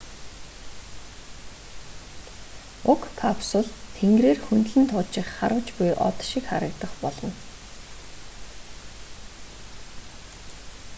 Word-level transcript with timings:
уг 2.91 3.01
капсул 3.19 3.65
тэнгэрээр 3.95 4.39
хөндлөн 4.45 4.85
туучих 4.91 5.27
харваж 5.37 5.67
буй 5.77 5.89
од 6.09 6.17
шиг 6.29 6.43
харагдах 6.47 6.93
болно 7.03 7.31